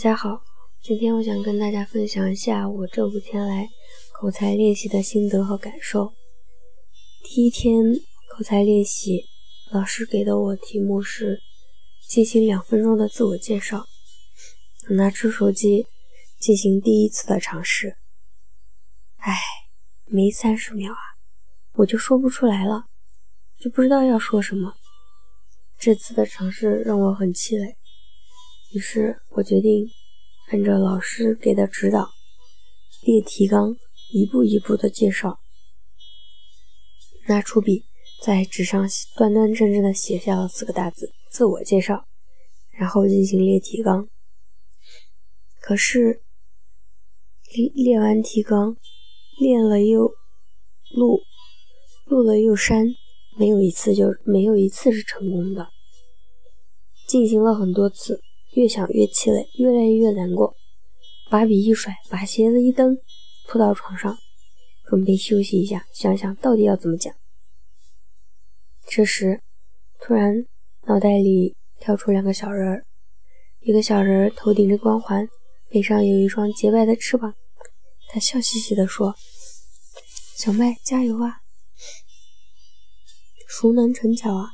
[0.00, 0.42] 大家好，
[0.82, 3.68] 今天我想跟大家分享一下我这五天来
[4.14, 6.14] 口才练习的心得和感受。
[7.22, 7.84] 第一天
[8.30, 9.26] 口才练习，
[9.70, 11.42] 老师给的我题目是
[12.08, 13.84] 进行两分钟的自我介绍。
[14.88, 15.86] 拿出手机
[16.38, 17.98] 进行第一次的尝试，
[19.18, 19.36] 唉，
[20.06, 21.04] 没三十秒啊，
[21.74, 22.86] 我就说不出来了，
[23.58, 24.72] 就不知道要说什么。
[25.78, 27.76] 这次的尝试让我很气馁。
[28.72, 29.90] 于是我决定
[30.50, 32.08] 按照老师给的指导
[33.02, 33.74] 列提纲，
[34.12, 35.40] 一步一步的介绍。
[37.26, 37.84] 拿出笔，
[38.22, 42.06] 在纸上端端正正的写下了四个大字“自我介绍”，
[42.70, 44.08] 然后进行列提纲。
[45.60, 46.22] 可是
[47.52, 48.76] 列列完提纲，
[49.40, 50.12] 练了又
[50.94, 51.20] 录，
[52.06, 52.86] 录了又删，
[53.36, 55.68] 没有一次就没有一次是成功的。
[57.08, 58.20] 进行了很多次。
[58.52, 60.54] 越想越气馁，越来越难过，
[61.30, 62.98] 把笔一甩，把鞋子一蹬，
[63.46, 64.18] 扑到床上，
[64.84, 67.14] 准备休息一下，想想到底要怎么讲。
[68.88, 69.40] 这时，
[70.00, 70.46] 突然
[70.86, 72.84] 脑袋里跳出两个小人儿，
[73.60, 75.28] 一个小人儿头顶着光环，
[75.68, 77.34] 背上有一双洁白的翅膀，
[78.08, 79.14] 他笑嘻嘻地说
[80.36, 81.36] ：“小麦，加油啊！
[83.46, 84.50] 熟能成巧啊，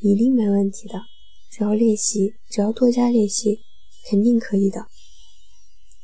[0.00, 1.04] 一定没问题的。”
[1.52, 3.60] 只要练习，只要多加练习，
[4.08, 4.86] 肯定可以的。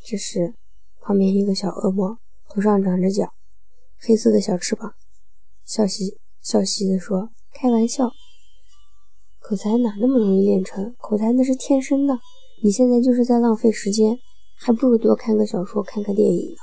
[0.05, 0.53] 这时，
[1.01, 2.19] 旁边一个小恶魔，
[2.51, 3.33] 头上长着角，
[3.99, 4.93] 黑色的小翅膀，
[5.65, 8.13] 笑嘻笑嘻的说：“开玩笑，
[9.39, 10.95] 口才哪那么容易练成？
[10.99, 12.19] 口才那是天生的。
[12.63, 14.19] 你现在就是在浪费时间，
[14.55, 16.57] 还不如多看个小说，看看电影呢。”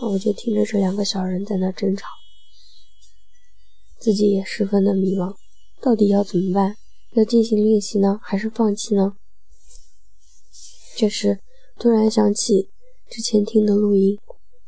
[0.00, 2.06] 那我就听着这两个小人在那争吵，
[3.98, 5.34] 自己也十分的迷茫，
[5.82, 6.76] 到底要怎么办？
[7.12, 9.14] 要进行练习呢，还是放弃呢？
[10.96, 11.40] 这时
[11.78, 12.70] 突然想起
[13.10, 14.18] 之前听的录音，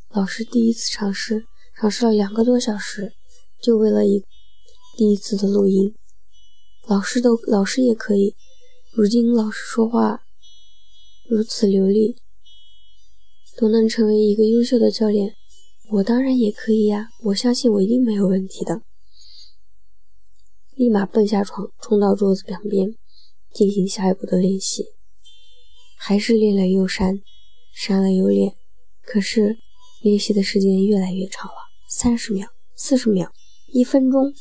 [0.08, 1.44] 老师第一次尝试，
[1.76, 3.12] 尝试了两个多小时，
[3.60, 4.24] 就为了一
[4.96, 5.94] 第一次的录音。
[6.88, 8.34] 老师都老师也可以，
[8.92, 10.22] 如今老师说话
[11.28, 12.16] 如此流利，
[13.56, 15.36] 都能成为一个优秀的教练，
[15.90, 17.10] 我当然也可以呀！
[17.24, 18.82] 我相信我一定没有问题的。
[20.80, 22.96] 立马蹦下床，冲到桌子旁边，
[23.52, 24.86] 进行下一步的练习。
[25.94, 27.20] 还是练了又删，
[27.74, 28.56] 删了又练。
[29.04, 29.58] 可是
[30.00, 31.54] 练习的时间越来越长了，
[31.86, 33.30] 三十秒、四十秒、
[33.74, 34.32] 一分钟，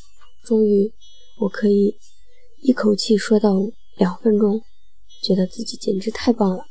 [0.42, 0.90] 终于
[1.40, 1.98] 我可以
[2.62, 3.60] 一口气说到
[3.98, 4.62] 两分钟，
[5.22, 6.64] 觉得自己简直太棒了，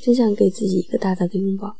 [0.00, 1.76] 真想给自己一个大大的拥抱。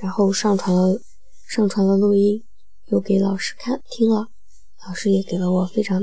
[0.00, 1.02] 然后上传了
[1.46, 2.42] 上传了录音，
[2.86, 4.28] 又给老师看听了。
[4.86, 6.02] 老师也给了我非常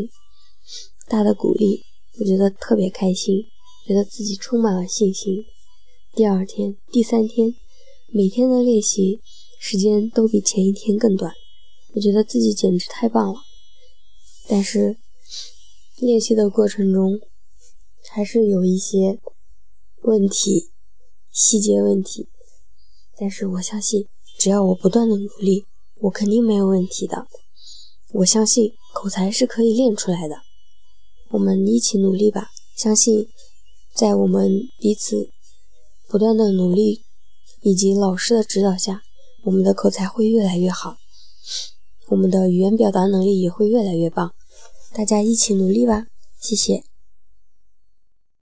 [1.07, 1.83] 大的鼓励，
[2.19, 3.43] 我觉得特别开心，
[3.85, 5.43] 觉得自己充满了信心。
[6.13, 7.55] 第二天、第三天，
[8.11, 9.19] 每天的练习
[9.59, 11.33] 时间都比前一天更短，
[11.93, 13.39] 我觉得自己简直太棒了。
[14.47, 14.97] 但是
[15.99, 17.19] 练习的过程中
[18.09, 19.19] 还是有一些
[20.01, 20.71] 问题、
[21.31, 22.29] 细节问题，
[23.17, 24.07] 但是我相信，
[24.37, 25.65] 只要我不断的努力，
[26.01, 27.27] 我肯定没有问题的。
[28.13, 30.35] 我相信口才是可以练出来的，
[31.29, 32.49] 我们一起努力吧！
[32.75, 33.27] 相信
[33.93, 35.29] 在我们彼此
[36.07, 37.01] 不断的努力
[37.61, 39.01] 以及老师的指导下，
[39.43, 40.95] 我们的口才会越来越好，
[42.07, 44.33] 我们的语言表达能力也会越来越棒。
[44.93, 46.07] 大家一起努力吧！
[46.39, 46.83] 谢谢。